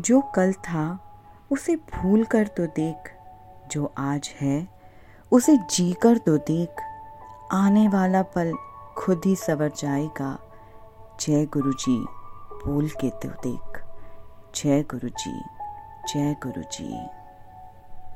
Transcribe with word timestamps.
जो 0.00 0.20
कल 0.20 0.52
था, 0.52 0.98
उसे 1.52 1.76
भूल 1.76 2.24
कर 2.24 2.46
तो 2.46 2.66
देख, 2.66 3.12
जो 3.70 3.94
आज 3.98 4.34
है, 4.40 4.68
उसे 5.32 5.56
जी 5.56 5.92
कर 5.92 6.18
तो 6.18 6.36
देख, 6.36 6.80
आने 7.52 7.88
वाला 7.88 8.22
पल 8.22 8.54
खुद 8.98 9.20
ही 9.26 9.36
सवर 9.36 9.72
जाएगा। 9.78 10.38
जय 11.20 11.46
गुरु 11.46 11.72
जी 11.72 12.06
बोल 12.66 12.88
के 12.88 13.10
तो 13.10 13.28
देख। 13.28 13.82
जय 14.54 14.82
गुरु 14.82 15.08
जी 15.08 15.40
जय 16.08 16.36
गुरु 16.42 16.62
जी 16.62 17.08